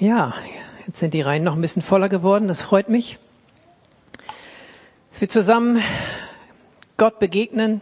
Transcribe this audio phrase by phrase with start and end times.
[0.00, 0.32] Ja,
[0.86, 3.18] jetzt sind die Reihen noch ein bisschen voller geworden, das freut mich.
[5.10, 5.82] Dass wir zusammen
[6.96, 7.80] Gott begegnen.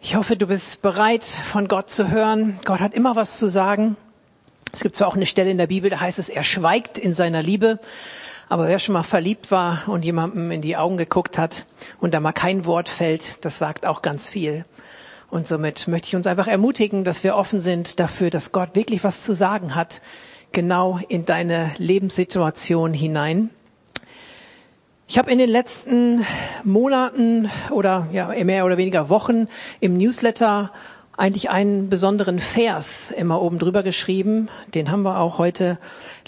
[0.00, 2.58] Ich hoffe, du bist bereit, von Gott zu hören.
[2.64, 3.98] Gott hat immer was zu sagen.
[4.72, 7.12] Es gibt zwar auch eine Stelle in der Bibel, da heißt es, er schweigt in
[7.12, 7.78] seiner Liebe.
[8.48, 11.66] Aber wer schon mal verliebt war und jemandem in die Augen geguckt hat
[12.00, 14.64] und da mal kein Wort fällt, das sagt auch ganz viel.
[15.30, 19.02] Und somit möchte ich uns einfach ermutigen, dass wir offen sind dafür, dass Gott wirklich
[19.02, 20.00] was zu sagen hat,
[20.52, 23.50] genau in deine Lebenssituation hinein.
[25.08, 26.24] Ich habe in den letzten
[26.64, 29.48] Monaten oder ja, mehr oder weniger Wochen
[29.80, 30.72] im Newsletter
[31.16, 34.48] eigentlich einen besonderen Vers immer oben drüber geschrieben.
[34.74, 35.78] Den haben wir auch heute.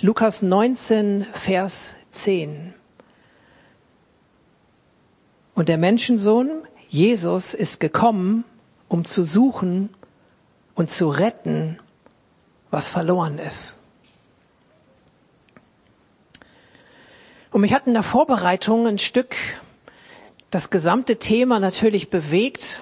[0.01, 2.73] Lukas 19, Vers 10.
[5.55, 6.51] Und der Menschensohn,
[6.89, 8.45] Jesus, ist gekommen,
[8.89, 9.91] um zu suchen
[10.75, 11.79] und zu retten,
[12.71, 13.77] was verloren ist.
[17.51, 19.37] Und mich hat in der Vorbereitung ein Stück
[20.51, 22.81] das gesamte Thema natürlich bewegt.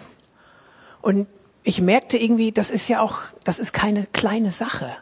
[1.03, 1.29] Und
[1.62, 4.97] ich merkte irgendwie, das ist ja auch, das ist keine kleine Sache.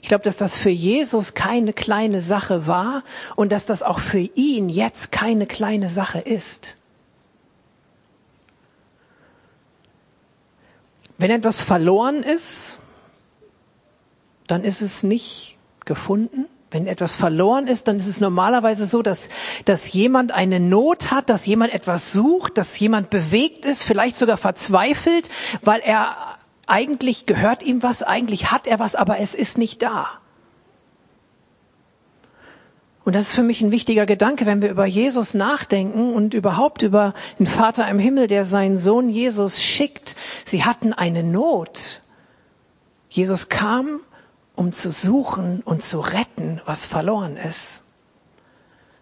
[0.00, 3.04] Ich glaube, dass das für Jesus keine kleine Sache war
[3.36, 6.76] und dass das auch für ihn jetzt keine kleine Sache ist.
[11.22, 12.78] Wenn etwas verloren ist,
[14.48, 16.46] dann ist es nicht gefunden.
[16.72, 19.28] Wenn etwas verloren ist, dann ist es normalerweise so, dass,
[19.64, 24.36] dass jemand eine Not hat, dass jemand etwas sucht, dass jemand bewegt ist, vielleicht sogar
[24.36, 25.30] verzweifelt,
[25.62, 26.16] weil er
[26.66, 30.08] eigentlich gehört ihm was, eigentlich hat er was, aber es ist nicht da.
[33.04, 36.82] Und das ist für mich ein wichtiger Gedanke, wenn wir über Jesus nachdenken und überhaupt
[36.82, 40.14] über den Vater im Himmel, der seinen Sohn Jesus schickt.
[40.44, 42.00] Sie hatten eine Not.
[43.08, 44.00] Jesus kam,
[44.54, 47.82] um zu suchen und zu retten, was verloren ist.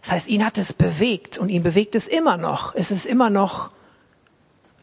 [0.00, 2.74] Das heißt, ihn hat es bewegt und ihn bewegt es immer noch.
[2.74, 3.70] Es ist immer noch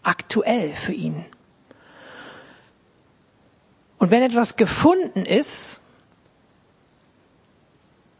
[0.03, 1.25] aktuell für ihn.
[3.97, 5.81] Und wenn etwas gefunden ist,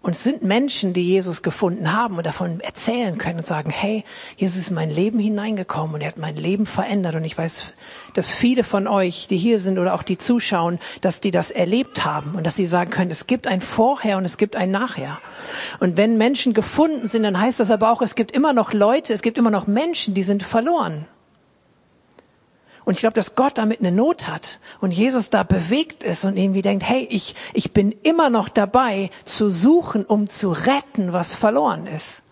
[0.07, 4.06] und es sind Menschen, die Jesus gefunden haben und davon erzählen können und sagen, hey,
[4.38, 7.16] Jesus ist in mein Leben hineingekommen und er hat mein Leben verändert.
[7.16, 7.73] Und ich weiß,
[8.13, 12.06] dass viele von euch, die hier sind oder auch die zuschauen, dass die das erlebt
[12.06, 15.17] haben und dass sie sagen können, es gibt ein Vorher und es gibt ein Nachher.
[15.81, 19.12] Und wenn Menschen gefunden sind, dann heißt das aber auch, es gibt immer noch Leute,
[19.12, 21.06] es gibt immer noch Menschen, die sind verloren.
[22.87, 26.37] Und ich glaube, dass Gott damit eine Not hat und Jesus da bewegt ist und
[26.37, 31.35] irgendwie denkt, hey, ich, ich bin immer noch dabei zu suchen, um zu retten, was
[31.35, 32.23] verloren ist.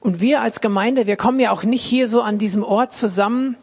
[0.00, 3.56] Und wir als Gemeinde, wir kommen ja auch nicht hier so an diesem Ort zusammen,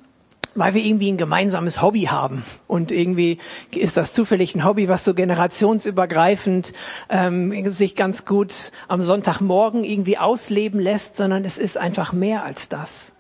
[0.56, 2.44] weil wir irgendwie ein gemeinsames Hobby haben.
[2.68, 3.38] Und irgendwie
[3.74, 6.74] ist das zufällig ein Hobby, was so generationsübergreifend
[7.10, 12.70] ähm, sich ganz gut am Sonntagmorgen irgendwie ausleben lässt, sondern es ist einfach mehr als
[12.70, 13.14] das.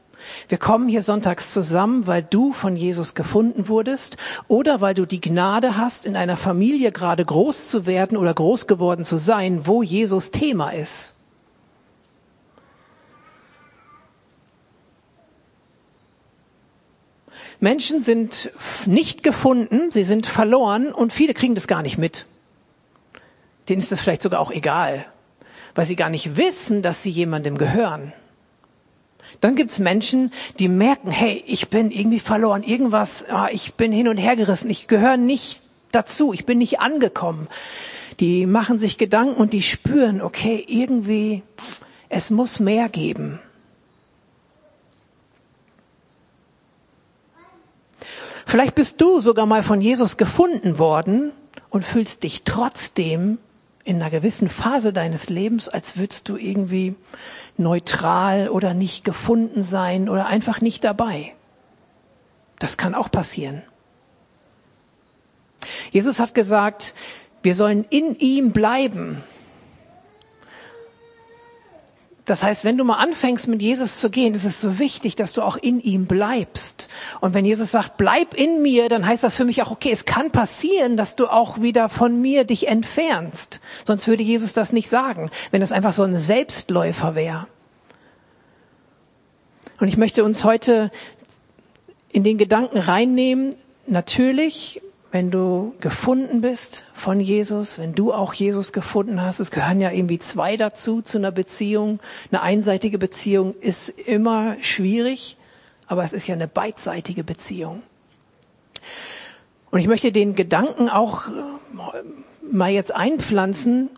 [0.48, 4.18] Wir kommen hier sonntags zusammen, weil du von Jesus gefunden wurdest
[4.48, 8.68] oder weil du die Gnade hast, in einer Familie gerade groß zu werden oder groß
[8.68, 11.14] geworden zu sein, wo Jesus Thema ist.
[17.62, 18.52] Menschen sind
[18.88, 22.26] nicht gefunden, sie sind verloren und viele kriegen das gar nicht mit.
[23.70, 25.06] Denen ist das vielleicht sogar auch egal,
[25.76, 28.14] weil sie gar nicht wissen, dass sie jemandem gehören.
[29.42, 34.08] Dann gibt's Menschen, die merken, hey, ich bin irgendwie verloren, irgendwas, ah, ich bin hin
[34.08, 35.62] und her gerissen, ich gehöre nicht
[35.92, 37.48] dazu, ich bin nicht angekommen.
[38.20, 41.44] Die machen sich Gedanken und die spüren, okay, irgendwie,
[42.10, 43.40] es muss mehr geben.
[48.52, 51.32] Vielleicht bist du sogar mal von Jesus gefunden worden
[51.70, 53.38] und fühlst dich trotzdem
[53.86, 56.96] in einer gewissen Phase deines Lebens, als würdest du irgendwie
[57.56, 61.34] neutral oder nicht gefunden sein oder einfach nicht dabei.
[62.60, 63.62] Das kann auch passieren.
[65.92, 66.94] Jesus hat gesagt,
[67.44, 69.24] wir sollen in ihm bleiben.
[72.32, 75.34] Das heißt, wenn du mal anfängst, mit Jesus zu gehen, ist es so wichtig, dass
[75.34, 76.88] du auch in ihm bleibst.
[77.20, 80.06] Und wenn Jesus sagt, bleib in mir, dann heißt das für mich auch, okay, es
[80.06, 83.60] kann passieren, dass du auch wieder von mir dich entfernst.
[83.86, 87.48] Sonst würde Jesus das nicht sagen, wenn es einfach so ein Selbstläufer wäre.
[89.82, 90.90] Und ich möchte uns heute
[92.14, 93.56] in den Gedanken reinnehmen,
[93.88, 94.82] natürlich
[95.12, 99.92] wenn du gefunden bist von Jesus, wenn du auch Jesus gefunden hast, es gehören ja
[99.92, 102.00] irgendwie zwei dazu zu einer Beziehung.
[102.32, 105.36] Eine einseitige Beziehung ist immer schwierig,
[105.88, 107.84] aber es ist ja eine beidseitige Beziehung.
[109.70, 111.32] Und ich möchte den Gedanken auch äh,
[112.50, 113.90] mal jetzt einpflanzen.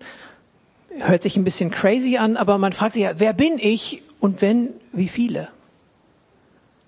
[0.97, 4.41] Hört sich ein bisschen crazy an, aber man fragt sich ja, wer bin ich und
[4.41, 5.49] wenn, wie viele?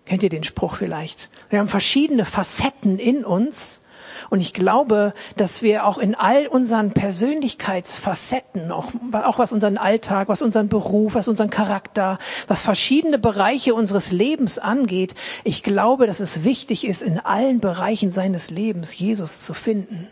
[0.05, 1.29] Kennt ihr den Spruch vielleicht?
[1.49, 3.81] Wir haben verschiedene Facetten in uns
[4.29, 10.29] und ich glaube, dass wir auch in all unseren Persönlichkeitsfacetten, auch, auch was unseren Alltag,
[10.29, 12.17] was unseren Beruf, was unseren Charakter,
[12.47, 18.11] was verschiedene Bereiche unseres Lebens angeht, ich glaube, dass es wichtig ist, in allen Bereichen
[18.11, 20.07] seines Lebens Jesus zu finden.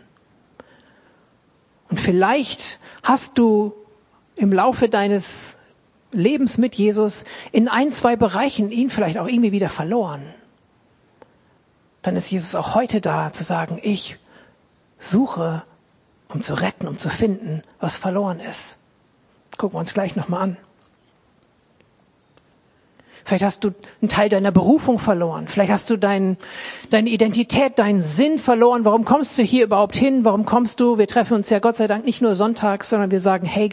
[1.88, 3.74] Und vielleicht hast du
[4.36, 5.56] im Laufe deines
[6.12, 10.22] Lebens mit Jesus in ein, zwei Bereichen ihn vielleicht auch irgendwie wieder verloren
[12.04, 14.18] dann ist Jesus auch heute da zu sagen, ich
[14.98, 15.64] suche,
[16.28, 18.76] um zu retten, um zu finden, was verloren ist.
[19.56, 20.56] Gucken wir uns gleich nochmal an.
[23.24, 23.72] Vielleicht hast du
[24.02, 25.48] einen Teil deiner Berufung verloren.
[25.48, 26.36] Vielleicht hast du dein,
[26.90, 28.84] deine Identität, deinen Sinn verloren.
[28.84, 30.26] Warum kommst du hier überhaupt hin?
[30.26, 30.98] Warum kommst du?
[30.98, 33.70] Wir treffen uns ja Gott sei Dank nicht nur sonntags, sondern wir sagen, hey,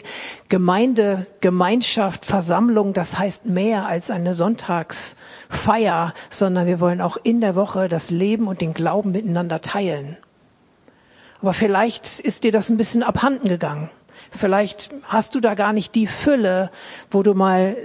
[0.48, 7.56] Gemeinde, Gemeinschaft, Versammlung, das heißt mehr als eine Sonntagsfeier, sondern wir wollen auch in der
[7.56, 10.16] Woche das Leben und den Glauben miteinander teilen.
[11.42, 13.90] Aber vielleicht ist dir das ein bisschen abhanden gegangen.
[14.32, 16.72] Vielleicht hast du da gar nicht die Fülle,
[17.10, 17.76] wo du mal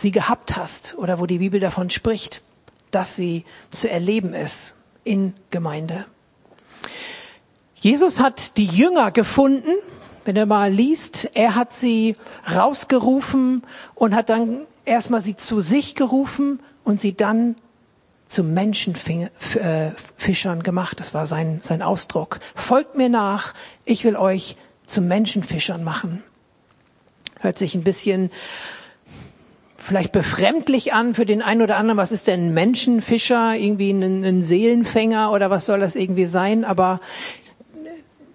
[0.00, 2.42] sie gehabt hast oder wo die Bibel davon spricht,
[2.90, 4.74] dass sie zu erleben ist
[5.04, 6.06] in Gemeinde.
[7.76, 9.74] Jesus hat die Jünger gefunden,
[10.24, 12.16] wenn er mal liest, er hat sie
[12.52, 13.62] rausgerufen
[13.94, 17.56] und hat dann erstmal sie zu sich gerufen und sie dann
[18.26, 21.00] zu Menschenfischern gemacht.
[21.00, 22.40] Das war sein, sein Ausdruck.
[22.54, 23.54] Folgt mir nach,
[23.84, 24.56] ich will euch
[24.86, 26.22] zu Menschenfischern machen.
[27.40, 28.30] Hört sich ein bisschen
[29.88, 31.96] vielleicht befremdlich an für den einen oder anderen.
[31.96, 33.56] Was ist denn ein Menschenfischer?
[33.56, 36.64] Irgendwie ein, ein Seelenfänger oder was soll das irgendwie sein?
[36.64, 37.00] Aber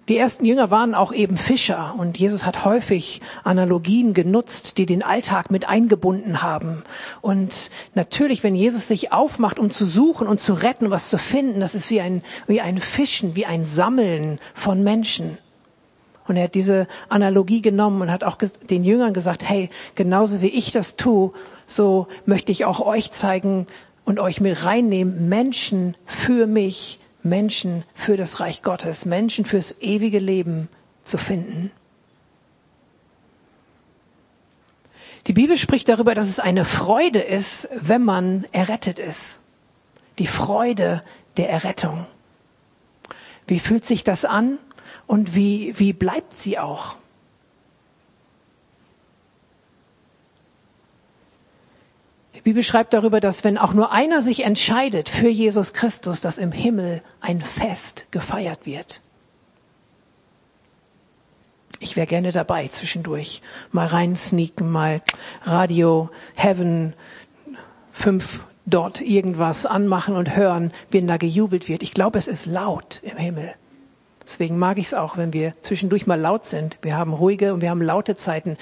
[0.08, 5.02] die ersten Jünger waren auch eben Fischer und Jesus hat häufig Analogien genutzt, die den
[5.02, 6.82] Alltag mit eingebunden haben.
[7.22, 11.60] Und natürlich, wenn Jesus sich aufmacht, um zu suchen und zu retten, was zu finden,
[11.60, 15.38] das ist wie ein, wie ein Fischen, wie ein Sammeln von Menschen.
[16.26, 20.48] Und er hat diese Analogie genommen und hat auch den Jüngern gesagt, hey, genauso wie
[20.48, 21.32] ich das tue,
[21.66, 23.66] so möchte ich auch euch zeigen
[24.04, 30.18] und euch mit reinnehmen, Menschen für mich, Menschen für das Reich Gottes, Menschen fürs ewige
[30.18, 30.68] Leben
[31.04, 31.70] zu finden.
[35.26, 39.38] Die Bibel spricht darüber, dass es eine Freude ist, wenn man errettet ist.
[40.18, 41.00] Die Freude
[41.38, 42.06] der Errettung.
[43.46, 44.58] Wie fühlt sich das an?
[45.06, 46.96] Und wie, wie bleibt sie auch?
[52.34, 56.36] Die Bibel schreibt darüber, dass wenn auch nur einer sich entscheidet für Jesus Christus, dass
[56.36, 59.00] im Himmel ein Fest gefeiert wird.
[61.80, 63.42] Ich wäre gerne dabei zwischendurch.
[63.70, 65.00] Mal rein sneaken, mal
[65.42, 66.94] Radio Heaven
[67.92, 71.82] fünf dort irgendwas anmachen und hören, wenn da gejubelt wird.
[71.82, 73.54] Ich glaube, es ist laut im Himmel.
[74.26, 76.78] Deswegen mag ich es auch, wenn wir zwischendurch mal laut sind.
[76.82, 78.56] Wir haben ruhige und wir haben laute Zeiten.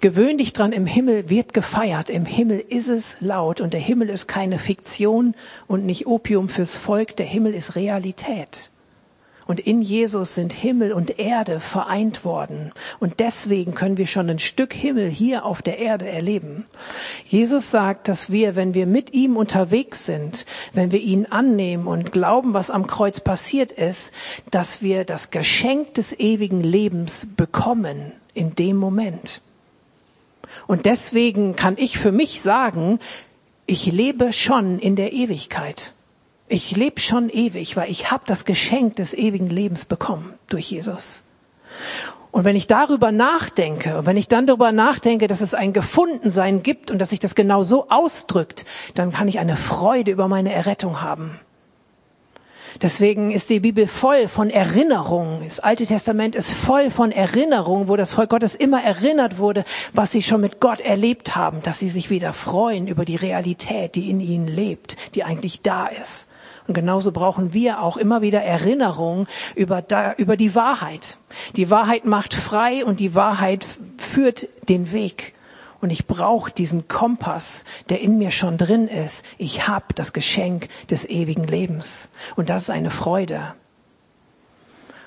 [0.00, 2.08] Gewöhn dich dran, im Himmel wird gefeiert.
[2.08, 5.34] Im Himmel ist es laut und der Himmel ist keine Fiktion
[5.66, 7.16] und nicht Opium fürs Volk.
[7.16, 8.70] Der Himmel ist Realität.
[9.52, 12.72] Und in Jesus sind Himmel und Erde vereint worden.
[13.00, 16.64] Und deswegen können wir schon ein Stück Himmel hier auf der Erde erleben.
[17.26, 22.12] Jesus sagt, dass wir, wenn wir mit ihm unterwegs sind, wenn wir ihn annehmen und
[22.12, 24.14] glauben, was am Kreuz passiert ist,
[24.50, 29.42] dass wir das Geschenk des ewigen Lebens bekommen in dem Moment.
[30.66, 33.00] Und deswegen kann ich für mich sagen,
[33.66, 35.92] ich lebe schon in der Ewigkeit.
[36.52, 41.22] Ich lebe schon ewig, weil ich habe das Geschenk des ewigen Lebens bekommen durch Jesus.
[42.30, 46.62] Und wenn ich darüber nachdenke, und wenn ich dann darüber nachdenke, dass es ein Gefundensein
[46.62, 50.52] gibt und dass sich das genau so ausdrückt, dann kann ich eine Freude über meine
[50.52, 51.40] Errettung haben.
[52.82, 55.44] Deswegen ist die Bibel voll von Erinnerungen.
[55.44, 60.12] Das Alte Testament ist voll von Erinnerungen, wo das Volk Gottes immer erinnert wurde, was
[60.12, 64.10] sie schon mit Gott erlebt haben, dass sie sich wieder freuen über die Realität, die
[64.10, 66.28] in ihnen lebt, die eigentlich da ist.
[66.66, 71.18] Und genauso brauchen wir auch immer wieder Erinnerung über, da, über die Wahrheit.
[71.56, 73.66] Die Wahrheit macht frei und die Wahrheit
[73.98, 75.34] führt den Weg.
[75.80, 79.24] Und ich brauche diesen Kompass, der in mir schon drin ist.
[79.38, 82.10] Ich habe das Geschenk des ewigen Lebens.
[82.36, 83.54] Und das ist eine Freude.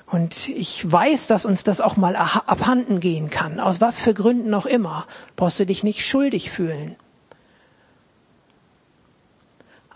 [0.04, 3.58] Und ich weiß, dass uns das auch mal abhanden gehen kann.
[3.58, 5.06] Aus was für Gründen auch immer.
[5.34, 6.96] Brauchst du dich nicht schuldig fühlen.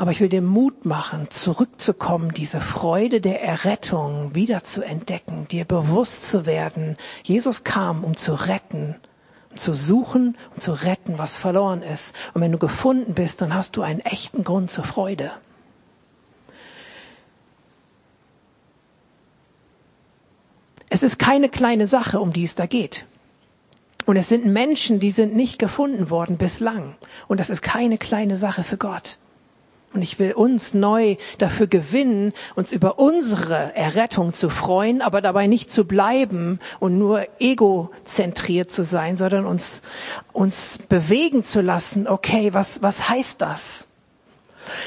[0.00, 5.66] Aber ich will dir Mut machen, zurückzukommen, diese Freude der Errettung wieder zu entdecken, dir
[5.66, 6.96] bewusst zu werden.
[7.22, 8.94] Jesus kam, um zu retten,
[9.54, 12.16] zu suchen und zu retten, was verloren ist.
[12.32, 15.32] Und wenn du gefunden bist, dann hast du einen echten Grund zur Freude.
[20.88, 23.04] Es ist keine kleine Sache, um die es da geht.
[24.06, 26.96] Und es sind Menschen, die sind nicht gefunden worden bislang.
[27.28, 29.18] Und das ist keine kleine Sache für Gott.
[29.92, 35.48] Und ich will uns neu dafür gewinnen, uns über unsere Errettung zu freuen, aber dabei
[35.48, 39.82] nicht zu bleiben und nur egozentriert zu sein, sondern uns,
[40.32, 42.06] uns bewegen zu lassen.
[42.06, 43.88] Okay, was, was heißt das?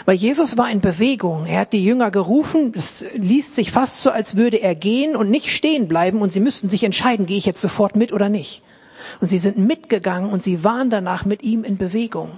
[0.05, 1.45] Weil Jesus war in Bewegung.
[1.47, 2.73] Er hat die Jünger gerufen.
[2.73, 6.39] Es liest sich fast so, als würde er gehen und nicht stehen bleiben und sie
[6.39, 8.63] müssten sich entscheiden, gehe ich jetzt sofort mit oder nicht.
[9.19, 12.31] Und sie sind mitgegangen und sie waren danach mit ihm in Bewegung.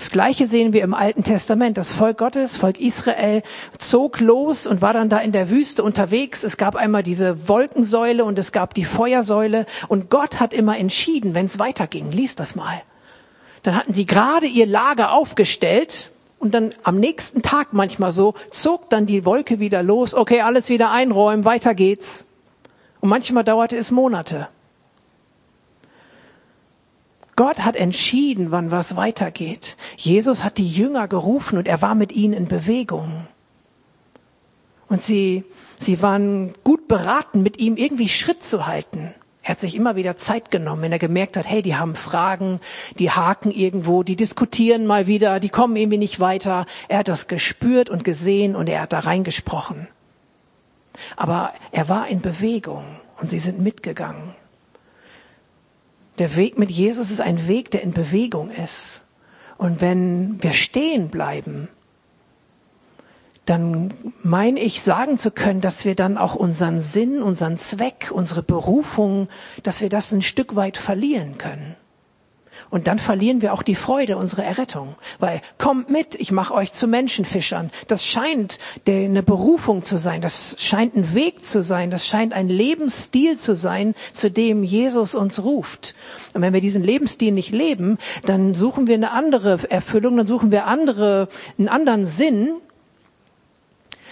[0.00, 1.76] Das Gleiche sehen wir im Alten Testament.
[1.76, 3.42] Das Volk Gottes, Volk Israel,
[3.76, 6.42] zog los und war dann da in der Wüste unterwegs.
[6.42, 9.66] Es gab einmal diese Wolkensäule und es gab die Feuersäule.
[9.88, 12.12] Und Gott hat immer entschieden, wenn es weiterging.
[12.12, 12.80] Lies das mal.
[13.62, 18.88] Dann hatten sie gerade ihr Lager aufgestellt und dann am nächsten Tag manchmal so, zog
[18.88, 20.14] dann die Wolke wieder los.
[20.14, 22.24] Okay, alles wieder einräumen, weiter geht's.
[23.00, 24.48] Und manchmal dauerte es Monate.
[27.40, 29.78] Gott hat entschieden, wann was weitergeht.
[29.96, 33.26] Jesus hat die Jünger gerufen und er war mit ihnen in Bewegung.
[34.90, 35.44] Und sie,
[35.78, 39.14] sie waren gut beraten, mit ihm irgendwie Schritt zu halten.
[39.42, 42.60] Er hat sich immer wieder Zeit genommen, wenn er gemerkt hat, hey, die haben Fragen,
[42.98, 46.66] die haken irgendwo, die diskutieren mal wieder, die kommen irgendwie nicht weiter.
[46.88, 49.88] Er hat das gespürt und gesehen und er hat da reingesprochen.
[51.16, 52.84] Aber er war in Bewegung
[53.18, 54.34] und sie sind mitgegangen.
[56.20, 59.04] Der Weg mit Jesus ist ein Weg, der in Bewegung ist.
[59.56, 61.68] Und wenn wir stehen bleiben,
[63.46, 68.42] dann meine ich sagen zu können, dass wir dann auch unseren Sinn, unseren Zweck, unsere
[68.42, 69.28] Berufung,
[69.62, 71.74] dass wir das ein Stück weit verlieren können.
[72.70, 74.94] Und dann verlieren wir auch die Freude unserer Errettung.
[75.18, 77.70] Weil kommt mit, ich mache euch zu Menschenfischern.
[77.88, 82.48] Das scheint eine Berufung zu sein, das scheint ein Weg zu sein, das scheint ein
[82.48, 85.94] Lebensstil zu sein, zu dem Jesus uns ruft.
[86.32, 90.52] Und wenn wir diesen Lebensstil nicht leben, dann suchen wir eine andere Erfüllung, dann suchen
[90.52, 92.52] wir andere, einen anderen Sinn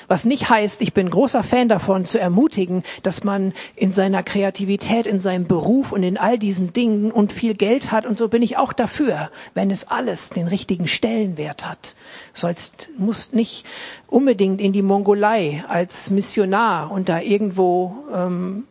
[0.09, 5.07] was nicht heißt, ich bin großer Fan davon, zu ermutigen, dass man in seiner Kreativität,
[5.07, 8.07] in seinem Beruf und in all diesen Dingen und viel Geld hat.
[8.07, 11.95] Und so bin ich auch dafür, wenn es alles den richtigen Stellenwert hat.
[12.33, 13.67] Sollst, musst nicht
[14.07, 18.65] unbedingt in die Mongolei als Missionar und da irgendwo ähm,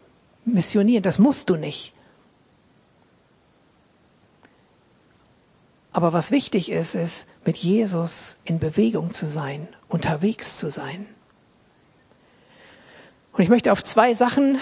[0.44, 1.04] missionieren.
[1.04, 1.94] Das musst du nicht.
[5.92, 11.08] Aber was wichtig ist, ist, mit Jesus in Bewegung zu sein, unterwegs zu sein.
[13.38, 14.58] Und ich möchte auf zwei Sachen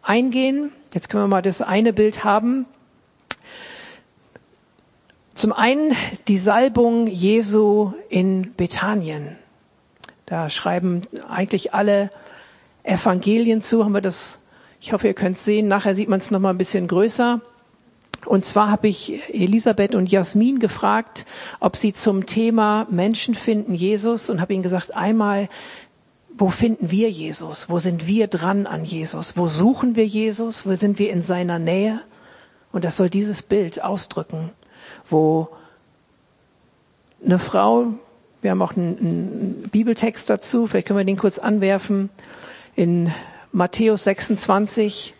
[0.00, 0.70] eingehen.
[0.94, 2.66] Jetzt können wir mal das eine Bild haben.
[5.34, 5.96] Zum einen
[6.28, 9.36] die Salbung Jesu in Bethanien.
[10.24, 12.12] Da schreiben eigentlich alle
[12.84, 13.84] Evangelien zu.
[13.84, 14.38] Haben wir das?
[14.80, 15.66] Ich hoffe, ihr könnt sehen.
[15.66, 17.40] Nachher sieht man es noch mal ein bisschen größer.
[18.24, 21.26] Und zwar habe ich Elisabeth und Jasmin gefragt,
[21.58, 25.48] ob sie zum Thema Menschen finden Jesus und habe ihnen gesagt, einmal
[26.40, 27.68] wo finden wir Jesus?
[27.68, 29.36] Wo sind wir dran an Jesus?
[29.36, 30.64] Wo suchen wir Jesus?
[30.64, 32.00] Wo sind wir in seiner Nähe?
[32.72, 34.50] Und das soll dieses Bild ausdrücken,
[35.10, 35.48] wo
[37.22, 37.88] eine Frau,
[38.40, 42.08] wir haben auch einen, einen Bibeltext dazu, vielleicht können wir den kurz anwerfen,
[42.74, 43.12] in
[43.52, 45.12] Matthäus 26,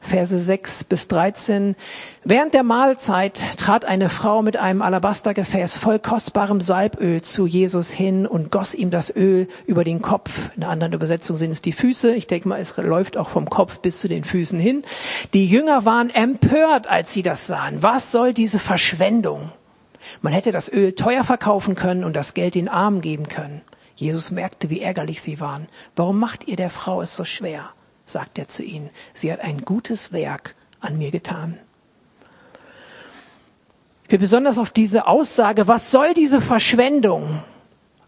[0.00, 1.76] Verse 6 bis 13.
[2.24, 8.26] Während der Mahlzeit trat eine Frau mit einem Alabastergefäß voll kostbarem Salböl zu Jesus hin
[8.26, 10.30] und goss ihm das Öl über den Kopf.
[10.56, 12.14] In einer anderen Übersetzung sind es die Füße.
[12.14, 14.82] Ich denke mal, es läuft auch vom Kopf bis zu den Füßen hin.
[15.34, 17.82] Die Jünger waren empört, als sie das sahen.
[17.82, 19.52] Was soll diese Verschwendung?
[20.22, 23.62] Man hätte das Öl teuer verkaufen können und das Geld den Armen geben können.
[23.94, 25.66] Jesus merkte, wie ärgerlich sie waren.
[25.96, 27.70] Warum macht ihr der Frau es so schwer?
[28.08, 28.90] Sagt er zu ihnen.
[29.14, 31.58] Sie hat ein gutes Werk an mir getan.
[34.08, 37.42] Will besonders auf diese Aussage, was soll diese Verschwendung,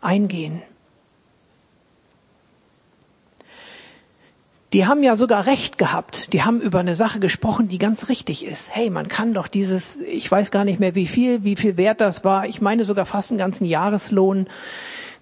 [0.00, 0.62] eingehen.
[4.72, 6.32] Die haben ja sogar recht gehabt.
[6.32, 8.74] Die haben über eine Sache gesprochen, die ganz richtig ist.
[8.74, 12.00] Hey, man kann doch dieses, ich weiß gar nicht mehr wie viel, wie viel wert
[12.00, 12.46] das war.
[12.46, 14.46] Ich meine sogar fast einen ganzen Jahreslohn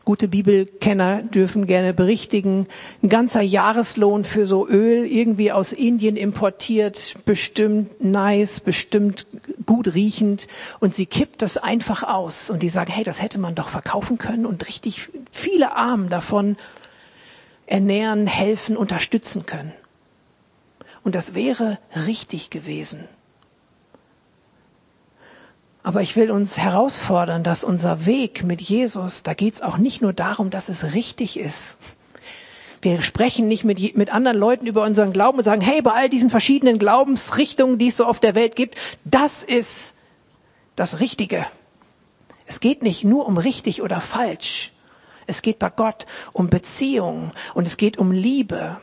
[0.09, 2.67] Gute Bibelkenner dürfen gerne berichtigen.
[3.03, 9.27] Ein ganzer Jahreslohn für so Öl, irgendwie aus Indien importiert, bestimmt nice, bestimmt
[9.67, 10.49] gut riechend.
[10.81, 12.49] Und sie kippt das einfach aus.
[12.49, 16.57] Und die sagen, hey, das hätte man doch verkaufen können und richtig viele Armen davon
[17.67, 19.75] ernähren, helfen, unterstützen können.
[21.05, 23.01] Und das wäre richtig gewesen.
[25.89, 30.03] Aber ich will uns herausfordern, dass unser Weg mit Jesus, da geht es auch nicht
[30.03, 31.77] nur darum, dass es richtig ist.
[32.83, 36.11] Wir sprechen nicht mit, mit anderen Leuten über unseren Glauben und sagen, hey, bei all
[36.11, 38.77] diesen verschiedenen Glaubensrichtungen, die es so auf der Welt gibt,
[39.07, 39.95] das ist
[40.77, 41.47] das Richtige.
[42.45, 44.73] Es geht nicht nur um richtig oder falsch.
[45.27, 46.05] Es geht bei Gott
[46.35, 48.77] um Beziehung und es geht um Liebe.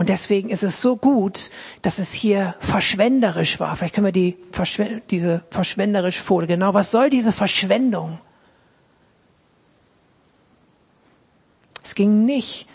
[0.00, 1.50] Und deswegen ist es so gut,
[1.82, 3.76] dass es hier verschwenderisch war.
[3.76, 6.46] Vielleicht können wir die Verschw diese verschwenderische Folie.
[6.46, 8.18] Genau, was soll diese Verschwendung?
[11.84, 12.66] Es ging nicht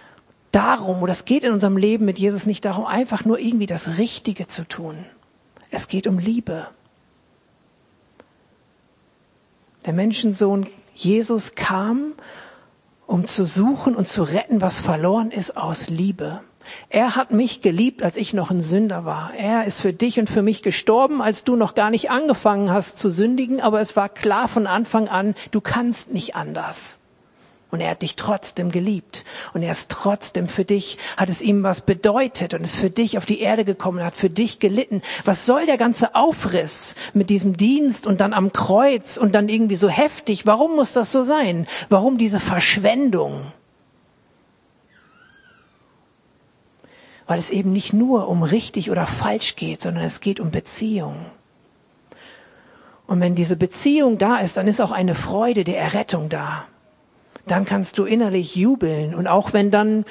[0.52, 3.98] darum, oder es geht in unserem Leben mit Jesus nicht darum, einfach nur irgendwie das
[3.98, 5.04] Richtige zu tun.
[5.72, 6.68] Es geht um Liebe.
[9.84, 12.14] Der Menschensohn Jesus kam,
[13.08, 16.44] um zu suchen und zu retten, was verloren ist aus Liebe.
[16.90, 19.34] Er hat mich geliebt, als ich noch ein Sünder war.
[19.38, 22.98] Er ist für dich und für mich gestorben, als du noch gar nicht angefangen hast
[22.98, 27.00] zu sündigen, aber es war klar von Anfang an, du kannst nicht anders.
[27.72, 29.26] Und er hat dich trotzdem geliebt.
[29.54, 33.18] Und er ist trotzdem für dich, hat es ihm was bedeutet und ist für dich
[33.18, 35.02] auf die Erde gekommen, hat für dich gelitten.
[35.26, 39.76] Was soll der ganze Aufriss mit diesem Dienst und dann am Kreuz und dann irgendwie
[39.76, 40.46] so heftig?
[40.46, 41.68] Warum muss das so sein?
[41.90, 43.52] Warum diese Verschwendung?
[47.28, 51.26] Weil es eben nicht nur um richtig oder falsch geht, sondern es geht um Beziehung.
[53.08, 56.66] Und wenn diese Beziehung da ist, dann ist auch eine Freude der Errettung da.
[57.48, 59.14] Dann kannst du innerlich jubeln.
[59.14, 60.06] Und auch wenn dann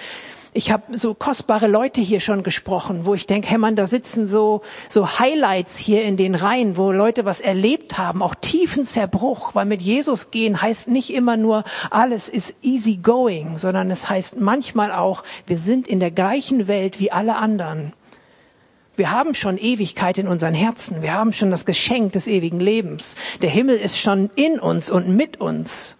[0.57, 4.25] ich habe so kostbare Leute hier schon gesprochen, wo ich denke, hey Mann, da sitzen
[4.25, 9.57] so, so Highlights hier in den Reihen, wo Leute was erlebt haben, auch tiefen Zerbruch,
[9.57, 14.41] weil mit Jesus gehen heißt nicht immer nur, alles ist easy going, sondern es heißt
[14.41, 17.93] manchmal auch, wir sind in der gleichen Welt wie alle anderen.
[18.97, 21.03] Wir haben schon Ewigkeit in unseren Herzen.
[21.03, 23.17] Wir haben schon das Geschenk des ewigen Lebens.
[23.43, 25.97] Der Himmel ist schon in uns und mit uns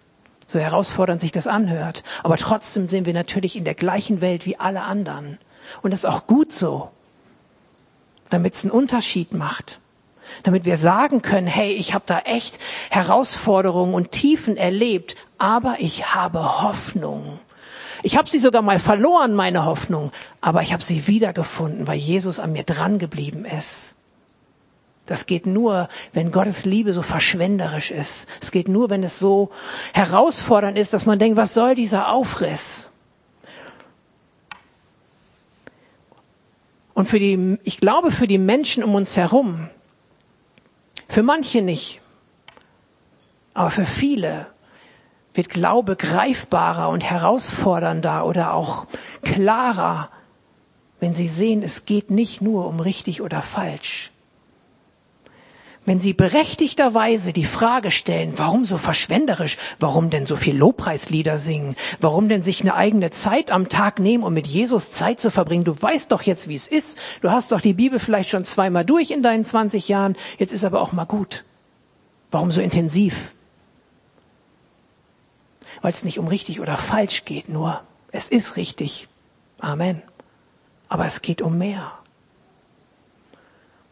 [0.47, 2.03] so herausfordernd sich das anhört.
[2.23, 5.37] Aber trotzdem sind wir natürlich in der gleichen Welt wie alle anderen.
[5.81, 6.91] Und das ist auch gut so,
[8.29, 9.79] damit es einen Unterschied macht.
[10.43, 16.15] Damit wir sagen können, hey, ich habe da echt Herausforderungen und Tiefen erlebt, aber ich
[16.15, 17.39] habe Hoffnung.
[18.03, 22.39] Ich habe sie sogar mal verloren, meine Hoffnung, aber ich habe sie wiedergefunden, weil Jesus
[22.39, 23.95] an mir dran geblieben ist.
[25.05, 28.27] Das geht nur, wenn Gottes Liebe so verschwenderisch ist.
[28.41, 29.51] Es geht nur, wenn es so
[29.93, 32.89] herausfordernd ist, dass man denkt, was soll dieser Aufriss?
[36.95, 39.69] Und für die, ich glaube, für die Menschen um uns herum,
[41.09, 42.01] für manche nicht,
[43.53, 44.47] aber für viele
[45.33, 48.87] wird Glaube greifbarer und herausfordernder oder auch
[49.21, 50.09] klarer,
[51.01, 54.11] wenn sie sehen, es geht nicht nur um richtig oder falsch,
[55.85, 61.75] wenn Sie berechtigterweise die Frage stellen, warum so verschwenderisch, warum denn so viel Lobpreislieder singen,
[62.01, 65.63] warum denn sich eine eigene Zeit am Tag nehmen, um mit Jesus Zeit zu verbringen,
[65.63, 68.83] du weißt doch jetzt, wie es ist, du hast doch die Bibel vielleicht schon zweimal
[68.83, 71.43] durch in deinen 20 Jahren, jetzt ist aber auch mal gut.
[72.31, 73.31] Warum so intensiv?
[75.81, 79.07] Weil es nicht um richtig oder falsch geht, nur es ist richtig.
[79.59, 80.01] Amen.
[80.87, 81.91] Aber es geht um mehr.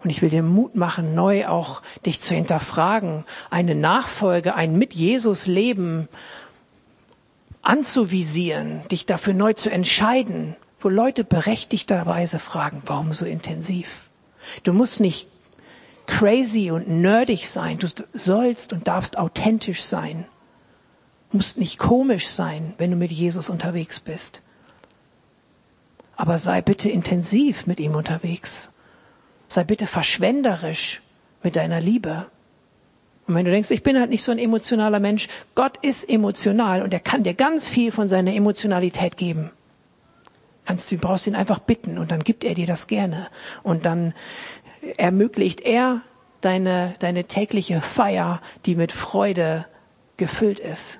[0.04, 4.94] Und ich will dir Mut machen, neu auch dich zu hinterfragen, eine Nachfolge, ein mit
[4.94, 6.10] Jesus Leben
[7.62, 14.10] anzuvisieren, dich dafür neu zu entscheiden, wo Leute berechtigterweise fragen, warum so intensiv?
[14.64, 15.30] Du musst nicht
[16.06, 20.26] crazy und nerdig sein, du sollst und darfst authentisch sein.
[21.32, 24.42] Du musst nicht komisch sein, wenn du mit Jesus unterwegs bist.
[26.18, 28.70] Aber sei bitte intensiv mit ihm unterwegs.
[29.54, 31.00] Sei bitte verschwenderisch
[31.44, 32.26] mit deiner Liebe.
[33.28, 36.82] Und wenn du denkst, ich bin halt nicht so ein emotionaler Mensch, Gott ist emotional
[36.82, 39.52] und er kann dir ganz viel von seiner Emotionalität geben.
[40.66, 43.28] Kannst du brauchst ihn einfach bitten und dann gibt er dir das gerne
[43.62, 44.16] und dann
[44.98, 46.02] ermöglicht er
[46.42, 49.68] deine deine tägliche Feier, die mit Freude
[50.18, 51.00] gefüllt ist.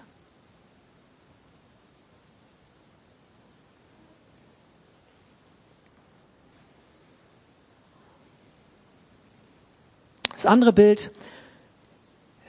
[10.44, 11.10] Das andere Bild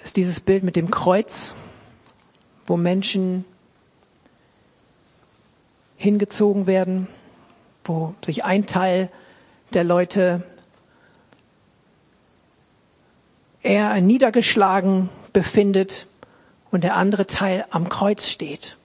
[0.02, 1.54] ist dieses Bild mit dem Kreuz,
[2.66, 3.44] wo Menschen
[5.96, 7.06] hingezogen werden,
[7.84, 9.10] wo sich ein Teil
[9.74, 10.42] der Leute
[13.62, 16.08] eher niedergeschlagen befindet
[16.72, 18.76] und der andere Teil am Kreuz steht.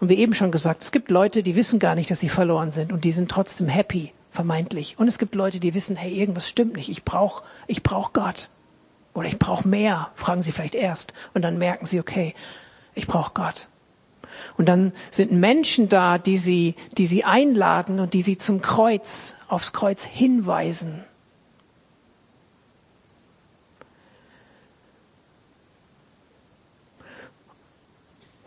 [0.00, 2.70] Und wie eben schon gesagt, es gibt Leute, die wissen gar nicht, dass sie verloren
[2.70, 5.00] sind und die sind trotzdem happy, vermeintlich.
[5.00, 8.50] Und es gibt Leute, die wissen, hey, irgendwas stimmt nicht, ich brauche ich brauch Gott.
[9.12, 11.12] Oder ich brauche mehr, fragen sie vielleicht erst.
[11.34, 12.36] Und dann merken sie, okay,
[12.94, 13.66] ich brauche Gott.
[14.56, 19.34] Und dann sind Menschen da, die sie, die sie einladen und die sie zum Kreuz,
[19.48, 21.02] aufs Kreuz hinweisen.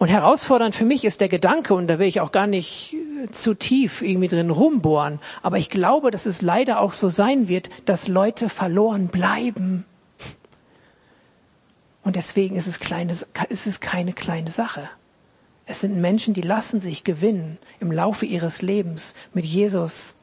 [0.02, 2.96] Und herausfordernd für mich ist der Gedanke, und da will ich auch gar nicht
[3.32, 7.70] zu tief irgendwie drin rumbohren, aber ich glaube, dass es leider auch so sein wird,
[7.86, 9.86] dass Leute verloren bleiben.
[12.02, 14.90] Und deswegen ist es, kleine, ist es keine kleine Sache.
[15.68, 20.16] Es sind Menschen, die lassen sich gewinnen, im Laufe ihres Lebens mit Jesus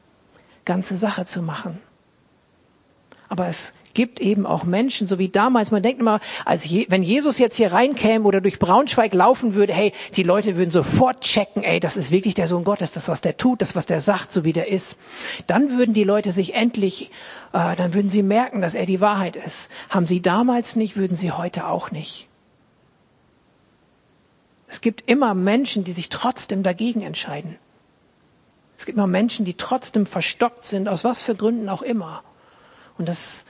[0.65, 1.79] ganze Sache zu machen.
[3.29, 5.71] Aber es gibt eben auch Menschen, so wie damals.
[5.71, 9.73] Man denkt immer, als Je wenn Jesus jetzt hier reinkäme oder durch Braunschweig laufen würde,
[9.73, 13.19] hey, die Leute würden sofort checken, ey, das ist wirklich der Sohn Gottes, das, was
[13.19, 14.95] der tut, das, was der sagt, so wie der ist.
[15.47, 17.11] Dann würden die Leute sich endlich,
[17.51, 19.69] äh, dann würden sie merken, dass er die Wahrheit ist.
[19.89, 22.29] Haben sie damals nicht, würden sie heute auch nicht.
[24.69, 27.57] Es gibt immer Menschen, die sich trotzdem dagegen entscheiden.
[28.77, 32.23] Es gibt immer Menschen, die trotzdem verstockt sind, aus was für Gründen auch immer.
[32.97, 33.45] Und das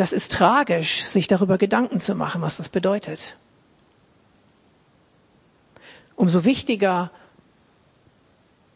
[0.00, 3.36] das ist tragisch, sich darüber Gedanken zu machen, was das bedeutet.
[6.16, 7.10] Umso wichtiger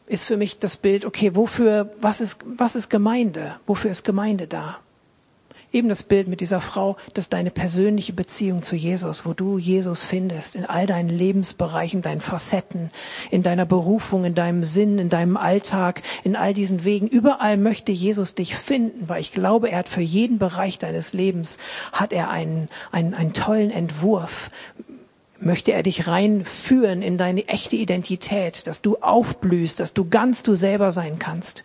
[0.04, 3.56] ist für mich das Bild, okay, wofür, was ist, was ist Gemeinde?
[3.64, 4.80] Wofür ist Gemeinde da?
[5.74, 9.58] Eben das Bild mit dieser Frau, das ist deine persönliche Beziehung zu Jesus, wo du
[9.58, 12.90] Jesus findest in all deinen Lebensbereichen, deinen Facetten,
[13.30, 17.08] in deiner Berufung, in deinem Sinn, in deinem Alltag, in all diesen Wegen.
[17.08, 21.58] Überall möchte Jesus dich finden, weil ich glaube, er hat für jeden Bereich deines Lebens
[21.92, 24.50] hat er einen, einen, einen tollen Entwurf,
[25.40, 30.54] möchte er dich reinführen in deine echte Identität, dass du aufblühst, dass du ganz du
[30.54, 31.64] selber sein kannst.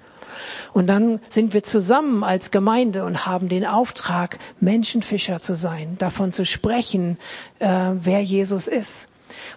[0.73, 6.33] Und dann sind wir zusammen als Gemeinde und haben den Auftrag, Menschenfischer zu sein, davon
[6.33, 7.17] zu sprechen,
[7.59, 9.07] äh, wer Jesus ist.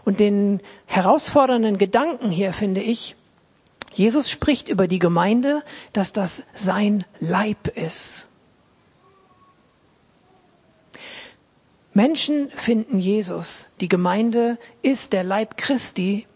[0.04, 3.16] Und den herausfordernden Gedanken hier finde ich,
[3.94, 8.26] Jesus spricht über die Gemeinde, dass das sein Leib ist.
[11.94, 13.68] Menschen finden Jesus.
[13.80, 16.26] Die Gemeinde ist der Leib Christi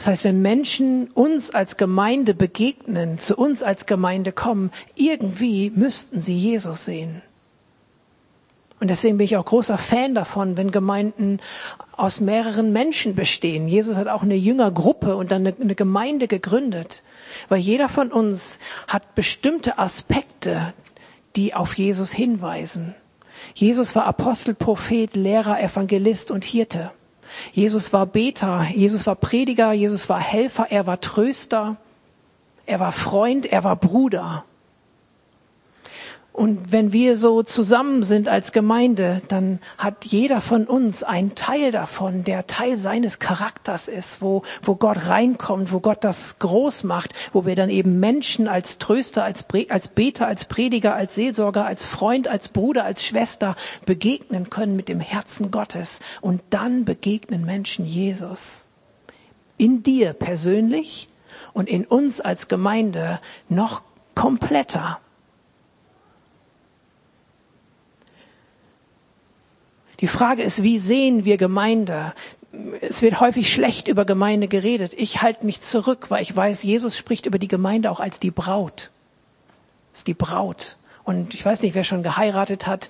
[0.00, 6.22] das heißt, wenn Menschen uns als Gemeinde begegnen, zu uns als Gemeinde kommen, irgendwie müssten
[6.22, 7.20] sie Jesus sehen.
[8.80, 11.38] Und deswegen bin ich auch großer Fan davon, wenn Gemeinden
[11.98, 13.68] aus mehreren Menschen bestehen.
[13.68, 17.02] Jesus hat auch eine Jüngergruppe und dann eine, eine Gemeinde gegründet.
[17.50, 18.58] Weil jeder von uns
[18.88, 20.72] hat bestimmte Aspekte,
[21.36, 22.94] die auf Jesus hinweisen.
[23.52, 26.90] Jesus war Apostel, Prophet, Lehrer, Evangelist und Hirte.
[27.52, 31.76] Jesus war Beter, Jesus war Prediger, Jesus war Helfer, er war Tröster,
[32.66, 34.44] er war Freund, er war Bruder.
[36.40, 41.70] Und wenn wir so zusammen sind als Gemeinde, dann hat jeder von uns einen Teil
[41.70, 47.12] davon, der Teil seines Charakters ist, wo, wo Gott reinkommt, wo Gott das groß macht,
[47.34, 51.84] wo wir dann eben Menschen als Tröster, als, als Beter, als Prediger, als Seelsorger, als
[51.84, 56.00] Freund, als Bruder, als Schwester begegnen können mit dem Herzen Gottes.
[56.22, 58.64] Und dann begegnen Menschen Jesus.
[59.58, 61.10] In dir persönlich
[61.52, 63.82] und in uns als Gemeinde noch
[64.14, 65.00] kompletter.
[70.00, 72.14] Die Frage ist, wie sehen wir Gemeinde?
[72.80, 74.94] Es wird häufig schlecht über Gemeinde geredet.
[74.96, 78.30] Ich halte mich zurück, weil ich weiß, Jesus spricht über die Gemeinde auch als die
[78.30, 78.90] Braut.
[79.92, 80.76] Das ist die Braut.
[81.10, 82.88] Und ich weiß nicht, wer schon geheiratet hat.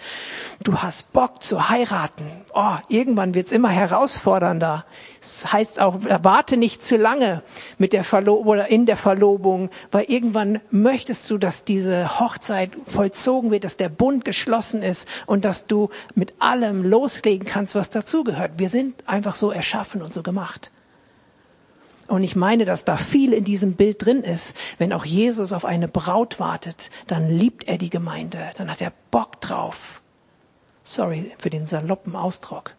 [0.62, 2.24] Du hast Bock zu heiraten.
[2.52, 4.85] Oh, irgendwann wird's immer herausfordernder.
[5.20, 7.42] Das heißt auch, warte nicht zu lange
[7.78, 13.50] mit der Verlobung oder in der Verlobung, weil irgendwann möchtest du, dass diese Hochzeit vollzogen
[13.50, 18.52] wird, dass der Bund geschlossen ist und dass du mit allem loslegen kannst, was dazugehört.
[18.59, 20.70] Wir sind einfach so erschaffen und so gemacht.
[22.11, 24.57] Und ich meine, dass da viel in diesem Bild drin ist.
[24.79, 28.92] Wenn auch Jesus auf eine Braut wartet, dann liebt er die Gemeinde, dann hat er
[29.12, 30.03] Bock drauf.
[30.83, 32.75] Sorry für den saloppen Ausdruck.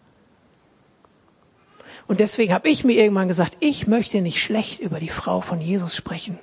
[2.08, 5.62] Und deswegen habe ich mir irgendwann gesagt, ich möchte nicht schlecht über die Frau von
[5.62, 6.38] Jesus sprechen.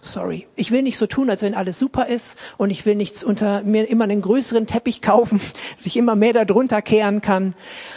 [0.00, 0.46] Sorry.
[0.54, 3.62] Ich will nicht so tun, als wenn alles super ist und ich will nichts unter
[3.64, 5.40] mir immer einen größeren Teppich kaufen,
[5.78, 7.54] dass ich immer mehr darunter kehren kann.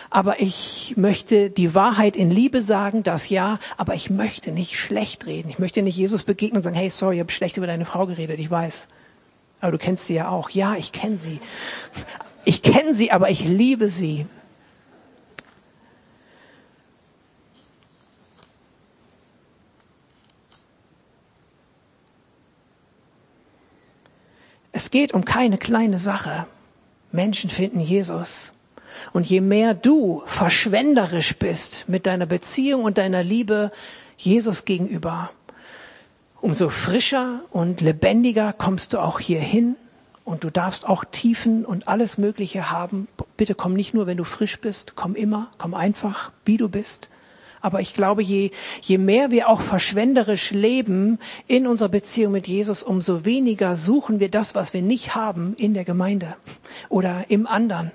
[0.10, 5.28] Aber ich möchte die Wahrheit in Liebe sagen, das ja, aber ich möchte nicht schlecht
[5.28, 5.50] reden.
[5.50, 8.08] Ich möchte nicht Jesus begegnen und sagen, hey, sorry, ich habe schlecht über deine Frau
[8.08, 8.88] geredet, ich weiß.
[9.62, 10.50] Aber du kennst sie ja auch.
[10.50, 11.40] Ja, ich kenne sie.
[12.46, 14.26] Ich kenne sie, aber ich liebe sie.
[24.82, 26.48] Es geht um keine kleine Sache.
[27.12, 28.52] Menschen finden Jesus.
[29.14, 33.72] Und je mehr du verschwenderisch bist mit deiner Beziehung und deiner Liebe
[34.18, 35.30] Jesus gegenüber,
[36.42, 39.76] umso frischer und lebendiger kommst du auch hier hin
[40.24, 43.08] und du darfst auch Tiefen und alles Mögliche haben.
[43.38, 47.12] Bitte komm nicht nur, wenn du frisch bist, komm immer, komm einfach, wie du bist.
[47.62, 52.82] Aber ich glaube, je, je mehr wir auch verschwenderisch leben in unserer Beziehung mit Jesus,
[52.84, 56.36] umso weniger suchen wir das, was wir nicht haben, in der Gemeinde
[56.90, 57.92] oder im anderen.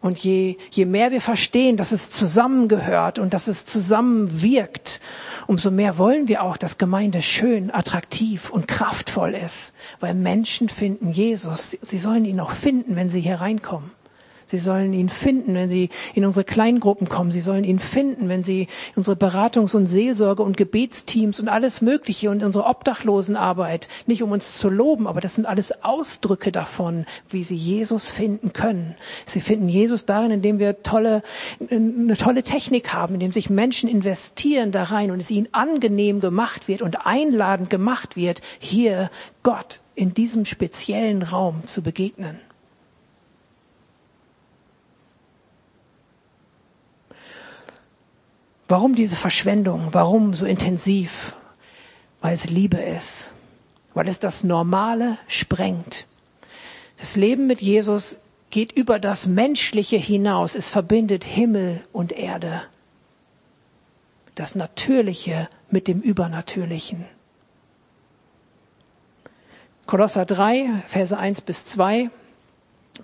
[0.00, 5.00] Und je, je mehr wir verstehen, dass es zusammengehört und dass es zusammenwirkt,
[5.48, 11.10] umso mehr wollen wir auch, dass Gemeinde schön, attraktiv und kraftvoll ist, weil Menschen finden
[11.10, 11.76] Jesus.
[11.82, 13.90] Sie sollen ihn auch finden, wenn sie hier reinkommen.
[14.48, 17.30] Sie sollen ihn finden, wenn sie in unsere Kleingruppen kommen.
[17.30, 21.82] Sie sollen ihn finden, wenn sie in unsere Beratungs- und Seelsorge und Gebetsteams und alles
[21.82, 27.04] Mögliche und unsere Obdachlosenarbeit, nicht um uns zu loben, aber das sind alles Ausdrücke davon,
[27.28, 28.94] wie sie Jesus finden können.
[29.26, 31.22] Sie finden Jesus darin, indem wir tolle,
[31.70, 36.68] eine tolle Technik haben, indem sich Menschen investieren da rein und es ihnen angenehm gemacht
[36.68, 39.10] wird und einladend gemacht wird, hier
[39.42, 42.47] Gott in diesem speziellen Raum zu begegnen.
[48.68, 49.88] Warum diese Verschwendung?
[49.92, 51.34] Warum so intensiv?
[52.20, 53.30] Weil es Liebe ist.
[53.94, 56.06] Weil es das Normale sprengt.
[56.98, 58.18] Das Leben mit Jesus
[58.50, 60.54] geht über das Menschliche hinaus.
[60.54, 62.62] Es verbindet Himmel und Erde.
[64.34, 67.06] Das Natürliche mit dem Übernatürlichen.
[69.86, 72.10] Kolosser 3, Verse 1 bis 2.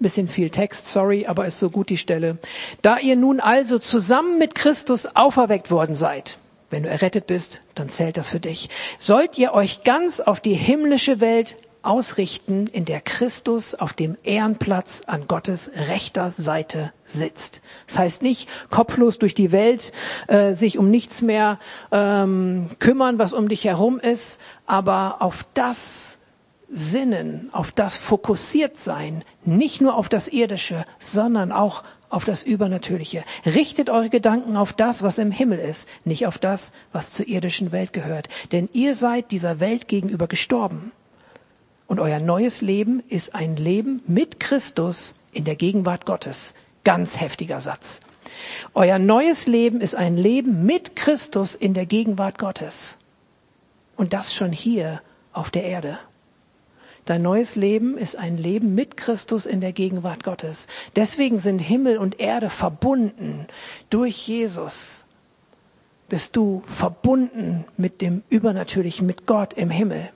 [0.00, 2.38] Bisschen viel Text, sorry, aber ist so gut die Stelle.
[2.82, 6.38] Da ihr nun also zusammen mit Christus auferweckt worden seid,
[6.70, 10.54] wenn du errettet bist, dann zählt das für dich, sollt ihr euch ganz auf die
[10.54, 17.60] himmlische Welt ausrichten, in der Christus auf dem Ehrenplatz an Gottes rechter Seite sitzt.
[17.86, 19.92] Das heißt nicht kopflos durch die Welt,
[20.26, 21.58] äh, sich um nichts mehr
[21.92, 26.18] ähm, kümmern, was um dich herum ist, aber auf das
[26.76, 33.24] Sinnen, auf das fokussiert sein, nicht nur auf das Irdische, sondern auch auf das Übernatürliche.
[33.46, 37.70] Richtet eure Gedanken auf das, was im Himmel ist, nicht auf das, was zur irdischen
[37.70, 38.28] Welt gehört.
[38.50, 40.90] Denn ihr seid dieser Welt gegenüber gestorben.
[41.86, 46.54] Und euer neues Leben ist ein Leben mit Christus in der Gegenwart Gottes.
[46.82, 48.00] Ganz heftiger Satz.
[48.74, 52.96] Euer neues Leben ist ein Leben mit Christus in der Gegenwart Gottes.
[53.96, 55.00] Und das schon hier
[55.32, 55.98] auf der Erde.
[57.04, 60.68] Dein neues Leben ist ein Leben mit Christus in der Gegenwart Gottes.
[60.96, 63.46] Deswegen sind Himmel und Erde verbunden.
[63.90, 65.04] Durch Jesus
[66.08, 70.10] bist du verbunden mit dem Übernatürlichen, mit Gott im Himmel.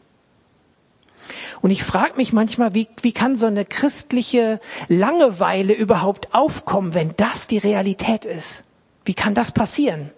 [1.61, 7.13] Und ich frage mich manchmal, wie, wie kann so eine christliche Langeweile überhaupt aufkommen, wenn
[7.19, 8.65] das die Realität ist?
[9.05, 10.11] Wie kann das passieren?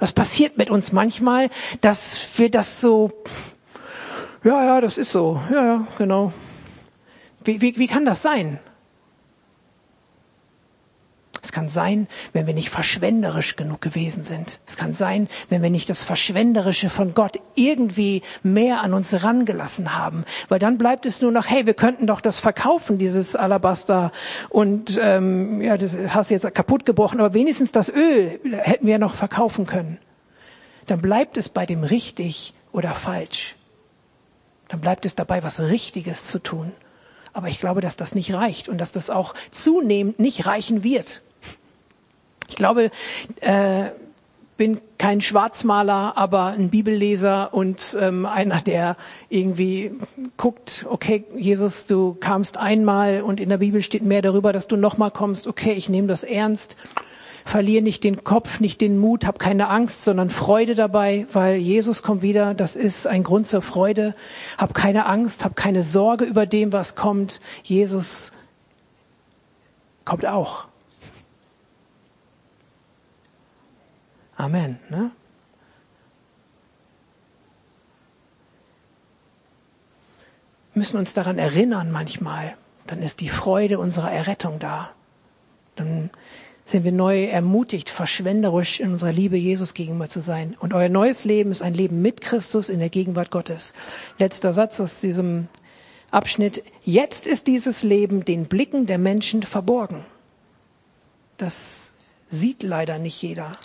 [0.00, 3.12] Was passiert mit uns manchmal, dass wir das so
[4.44, 5.40] ja, ja, das ist so.
[5.50, 6.32] Ja, ja, genau.
[7.44, 8.58] Wie, wie, wie kann das sein?
[11.42, 14.60] Es kann sein, wenn wir nicht verschwenderisch genug gewesen sind.
[14.66, 19.94] Es kann sein, wenn wir nicht das Verschwenderische von Gott irgendwie mehr an uns rangelassen
[19.94, 20.24] haben.
[20.48, 24.10] Weil dann bleibt es nur noch, hey, wir könnten doch das verkaufen, dieses Alabaster.
[24.48, 28.98] Und ähm, ja, das hast du jetzt kaputt gebrochen, aber wenigstens das Öl hätten wir
[28.98, 29.98] noch verkaufen können.
[30.86, 33.54] Dann bleibt es bei dem richtig oder falsch
[34.74, 36.72] dann bleibt es dabei, was Richtiges zu tun.
[37.32, 41.22] Aber ich glaube, dass das nicht reicht und dass das auch zunehmend nicht reichen wird.
[42.48, 42.90] Ich glaube,
[43.40, 43.90] äh,
[44.56, 48.96] bin kein Schwarzmaler, aber ein Bibelleser und ähm, einer, der
[49.28, 49.92] irgendwie
[50.36, 54.76] guckt, okay, Jesus, du kamst einmal und in der Bibel steht mehr darüber, dass du
[54.76, 55.46] nochmal kommst.
[55.46, 56.76] Okay, ich nehme das ernst
[57.44, 62.02] Verlier nicht den Kopf, nicht den Mut, hab keine Angst, sondern Freude dabei, weil Jesus
[62.02, 62.54] kommt wieder.
[62.54, 64.14] Das ist ein Grund zur Freude.
[64.56, 67.40] Hab keine Angst, hab keine Sorge über dem, was kommt.
[67.62, 68.32] Jesus
[70.04, 70.66] kommt auch.
[74.36, 74.78] Amen.
[74.90, 75.10] Ne?
[80.74, 82.56] Müssen uns daran erinnern manchmal.
[82.86, 84.90] Dann ist die Freude unserer Errettung da.
[85.76, 86.10] Dann
[86.66, 90.56] sind wir neu ermutigt, verschwenderisch in unserer Liebe Jesus gegenüber zu sein.
[90.58, 93.74] Und euer neues Leben ist ein Leben mit Christus in der Gegenwart Gottes.
[94.18, 95.48] Letzter Satz aus diesem
[96.10, 96.62] Abschnitt.
[96.84, 100.06] Jetzt ist dieses Leben den Blicken der Menschen verborgen.
[101.36, 101.92] Das
[102.28, 103.58] sieht leider nicht jeder.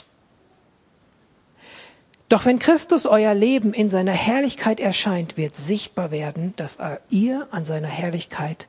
[2.28, 6.78] Doch wenn Christus euer Leben in seiner Herrlichkeit erscheint, wird sichtbar werden, dass
[7.10, 8.68] ihr an seiner Herrlichkeit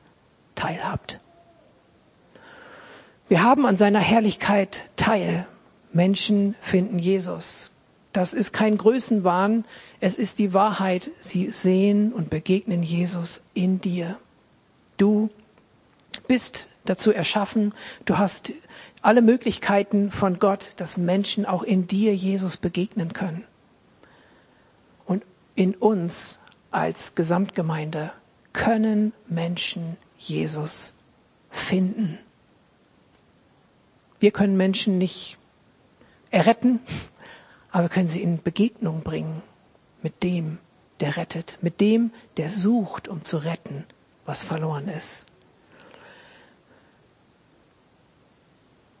[0.55, 1.19] teilhabt.
[3.31, 5.47] Wir haben an seiner Herrlichkeit teil.
[5.93, 7.71] Menschen finden Jesus.
[8.11, 9.63] Das ist kein Größenwahn,
[10.01, 11.11] es ist die Wahrheit.
[11.21, 14.19] Sie sehen und begegnen Jesus in dir.
[14.97, 15.29] Du
[16.27, 18.51] bist dazu erschaffen, du hast
[19.01, 23.45] alle Möglichkeiten von Gott, dass Menschen auch in dir Jesus begegnen können.
[25.05, 25.23] Und
[25.55, 26.37] in uns
[26.69, 28.11] als Gesamtgemeinde
[28.51, 30.95] können Menschen Jesus
[31.49, 32.19] finden.
[34.21, 35.39] Wir können Menschen nicht
[36.29, 36.79] erretten,
[37.71, 39.41] aber wir können sie in Begegnung bringen
[40.03, 40.59] mit dem,
[40.99, 43.83] der rettet, mit dem, der sucht, um zu retten,
[44.25, 45.25] was verloren ist.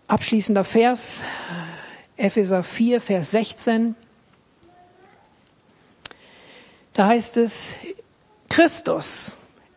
[0.07, 1.21] Abschließender Vers,
[2.17, 3.95] Epheser 4, Vers 16.
[6.93, 7.73] Da heißt es,
[8.49, 9.35] Christus,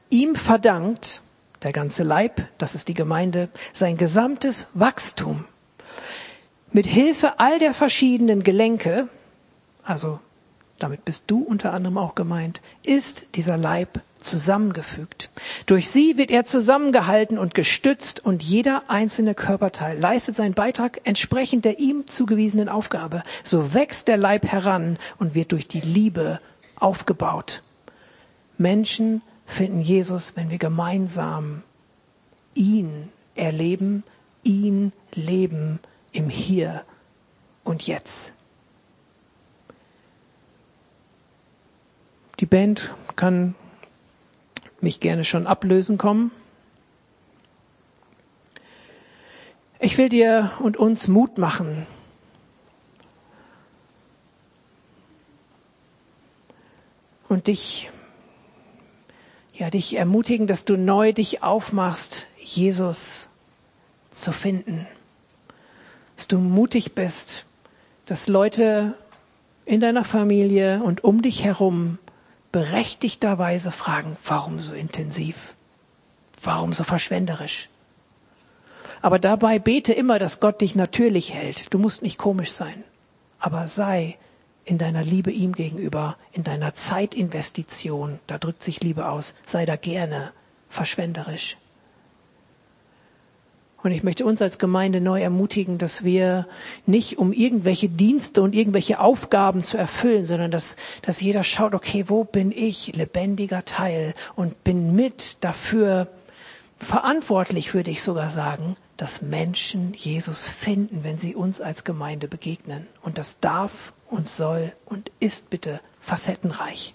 [0.08, 1.20] ihm verdankt,
[1.64, 5.46] der ganze Leib, das ist die Gemeinde, sein gesamtes Wachstum.
[6.70, 9.08] Mit Hilfe all der verschiedenen Gelenke,
[9.82, 10.20] also
[10.78, 15.30] damit bist du unter anderem auch gemeint, ist dieser Leib zusammengefügt.
[15.66, 21.64] Durch sie wird er zusammengehalten und gestützt und jeder einzelne Körperteil leistet seinen Beitrag entsprechend
[21.64, 23.22] der ihm zugewiesenen Aufgabe.
[23.42, 26.38] So wächst der Leib heran und wird durch die Liebe
[26.76, 27.62] aufgebaut.
[28.58, 31.62] Menschen finden Jesus, wenn wir gemeinsam
[32.54, 34.04] ihn erleben,
[34.42, 35.80] ihn leben
[36.12, 36.84] im Hier
[37.64, 38.32] und Jetzt.
[42.40, 43.54] Die Band kann
[44.80, 46.30] mich gerne schon ablösen kommen.
[49.78, 51.86] Ich will dir und uns Mut machen.
[57.28, 57.90] Und dich
[59.54, 63.28] ja, dich ermutigen, dass du neu dich aufmachst, Jesus
[64.10, 64.86] zu finden.
[66.16, 67.46] Dass du mutig bist,
[68.06, 68.94] dass Leute
[69.64, 71.98] in deiner Familie und um dich herum
[72.52, 75.54] berechtigterweise fragen, warum so intensiv?
[76.42, 77.68] Warum so verschwenderisch?
[79.02, 81.72] Aber dabei bete immer, dass Gott dich natürlich hält.
[81.72, 82.84] Du musst nicht komisch sein,
[83.38, 84.16] aber sei
[84.64, 89.76] in deiner Liebe ihm gegenüber, in deiner Zeitinvestition, da drückt sich Liebe aus, sei da
[89.76, 90.32] gerne
[90.70, 91.56] verschwenderisch.
[93.84, 96.46] Und ich möchte uns als Gemeinde neu ermutigen, dass wir
[96.86, 102.06] nicht um irgendwelche Dienste und irgendwelche Aufgaben zu erfüllen, sondern dass, dass jeder schaut, okay,
[102.08, 106.08] wo bin ich lebendiger Teil und bin mit dafür
[106.78, 112.86] verantwortlich, würde ich sogar sagen, dass Menschen Jesus finden, wenn sie uns als Gemeinde begegnen.
[113.02, 116.94] Und das darf und soll und ist bitte facettenreich.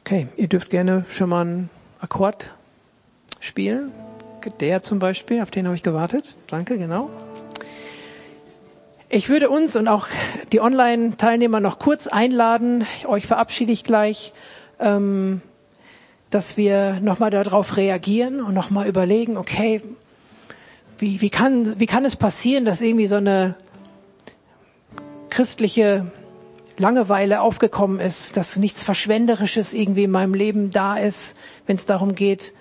[0.00, 2.54] Okay, ihr dürft gerne schon mal einen Akkord
[3.40, 3.90] spielen.
[4.60, 6.36] Der zum Beispiel, auf den habe ich gewartet.
[6.46, 7.10] Danke, genau.
[9.08, 10.06] Ich würde uns und auch
[10.52, 12.86] die Online-Teilnehmer noch kurz einladen.
[13.06, 14.32] Euch verabschiede ich gleich.
[14.78, 15.42] Ähm,
[16.30, 19.82] dass wir nochmal darauf reagieren und nochmal überlegen, okay,
[20.98, 23.54] wie, wie, kann, wie kann es passieren, dass irgendwie so eine
[25.30, 26.10] christliche
[26.78, 31.36] Langeweile aufgekommen ist, dass nichts Verschwenderisches irgendwie in meinem Leben da ist,
[31.66, 32.52] wenn es darum geht,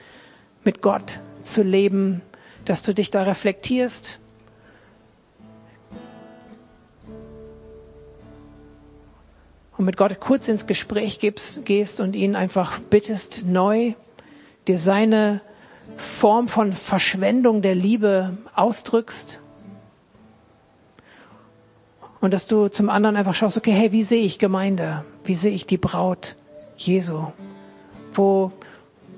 [0.63, 2.21] mit Gott zu leben,
[2.65, 4.19] dass du dich da reflektierst
[9.77, 13.93] und mit Gott kurz ins Gespräch gibst, gehst und ihn einfach bittest, neu
[14.67, 15.41] dir seine
[15.97, 19.39] Form von Verschwendung der Liebe ausdrückst.
[22.21, 25.05] Und dass du zum anderen einfach schaust, okay, hey, wie sehe ich Gemeinde?
[25.23, 26.35] Wie sehe ich die Braut
[26.77, 27.31] Jesu?
[28.13, 28.51] Wo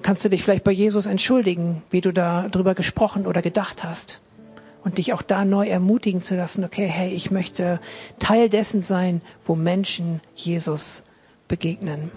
[0.02, 4.20] kannst du dich vielleicht bei Jesus entschuldigen, wie du da drüber gesprochen oder gedacht hast?
[4.88, 7.82] Und dich auch da neu ermutigen zu lassen, okay, hey, ich möchte
[8.20, 11.04] Teil dessen sein, wo Menschen Jesus
[11.50, 12.10] begegnen.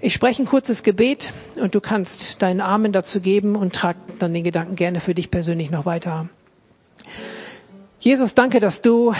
[0.00, 4.32] Ich spreche ein kurzes Gebet und du kannst deinen Armen dazu geben und trag dann
[4.32, 6.28] den Gedanken gerne für dich persönlich noch weiter.
[7.98, 9.12] Jesus, danke, dass du,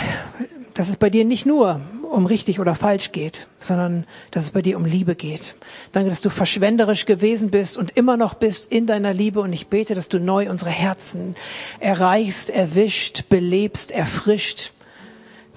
[0.75, 4.61] dass es bei dir nicht nur um richtig oder falsch geht, sondern dass es bei
[4.61, 5.55] dir um Liebe geht.
[5.91, 9.67] Danke, dass du verschwenderisch gewesen bist und immer noch bist in deiner Liebe und ich
[9.67, 11.35] bete, dass du neu unsere Herzen
[11.79, 14.71] erreichst, erwischt, belebst, erfrischt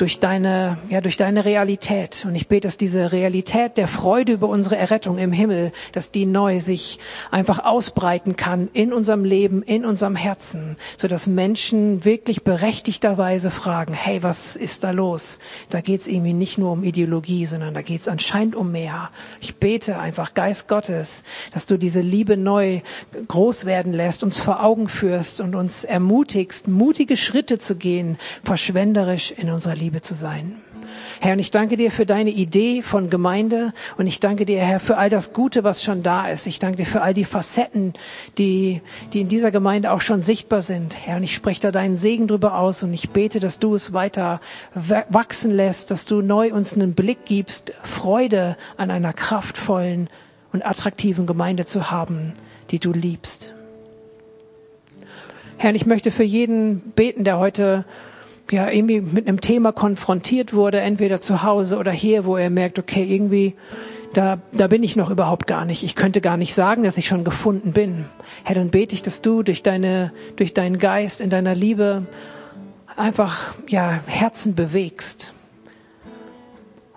[0.02, 2.24] durch deine, ja, durch deine Realität.
[2.26, 6.26] Und ich bete, dass diese Realität der Freude über unsere Errettung im Himmel, dass die
[6.26, 6.98] neu sich
[7.30, 13.94] einfach ausbreiten kann in unserem Leben, in unserem Herzen, so dass Menschen wirklich berechtigterweise fragen,
[13.94, 15.38] hey, was ist da los?
[15.70, 19.10] Da geht es irgendwie nicht nur um Ideologie, sondern da geht es anscheinend um mehr.
[19.40, 21.22] Ich bete einfach, Geist Gottes,
[21.54, 22.80] dass du diese Liebe neu
[23.28, 29.30] groß werden lässt, uns vor Augen führst und uns ermutigst, mutige Schritte zu gehen, verschwenderisch
[29.30, 30.56] in unserer Liebe Liebe zu sein.
[31.20, 34.80] Herr, und ich danke dir für deine Idee von Gemeinde und ich danke dir, Herr,
[34.80, 36.46] für all das Gute, was schon da ist.
[36.46, 37.92] Ich danke dir für all die Facetten,
[38.38, 38.80] die,
[39.12, 40.96] die in dieser Gemeinde auch schon sichtbar sind.
[40.96, 43.92] Herr, und ich spreche da deinen Segen drüber aus und ich bete, dass du es
[43.92, 44.40] weiter
[45.10, 50.08] wachsen lässt, dass du neu uns einen Blick gibst, Freude an einer kraftvollen
[50.54, 52.32] und attraktiven Gemeinde zu haben,
[52.70, 53.52] die du liebst.
[55.58, 57.84] Herr, ich möchte für jeden beten, der heute
[58.52, 62.78] ja irgendwie mit einem Thema konfrontiert wurde, entweder zu Hause oder hier, wo er merkt,
[62.78, 63.54] okay, irgendwie
[64.12, 65.82] da, da bin ich noch überhaupt gar nicht.
[65.82, 68.04] Ich könnte gar nicht sagen, dass ich schon gefunden bin.
[68.44, 72.06] Herr, dann bete ich, dass du durch deine, durch deinen Geist in deiner Liebe
[72.96, 75.32] einfach, ja, Herzen bewegst.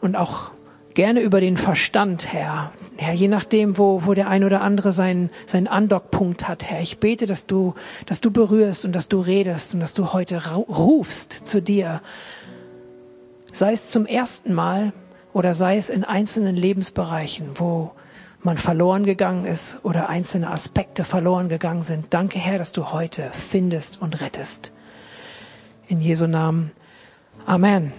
[0.02, 0.52] Und auch
[0.94, 2.72] gerne über den Verstand, Herr.
[2.98, 6.82] Herr, je nachdem, wo, wo der ein oder andere seinen, seinen Andockpunkt hat, Herr.
[6.82, 7.76] Ich bete, dass du,
[8.06, 12.02] dass du berührst und dass du redest und dass du heute rufst zu dir.
[13.52, 14.94] Sei es zum ersten Mal
[15.34, 17.92] oder sei es in einzelnen Lebensbereichen, wo
[18.42, 22.14] man verloren gegangen ist oder einzelne Aspekte verloren gegangen sind.
[22.14, 24.72] Danke, Herr, dass du heute findest und rettest.
[25.88, 26.72] In Jesu Namen.
[27.46, 27.92] Amen.